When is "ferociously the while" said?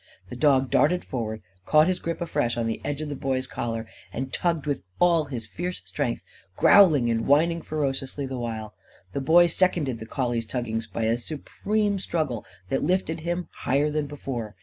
7.61-8.73